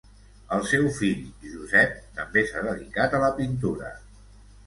El 0.55 0.63
seu 0.69 0.85
fill 0.99 1.19
Josep 1.49 1.93
també 2.19 2.43
s'ha 2.51 2.65
dedicat 2.69 3.13
a 3.19 3.23
la 3.25 3.31
pintura. 3.41 3.93